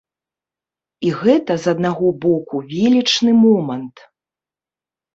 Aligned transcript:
І 1.07 1.11
гэта, 1.19 1.51
з 1.67 1.77
аднаго 1.77 2.07
боку, 2.25 2.55
велічны 2.75 3.39
момант. 3.45 4.07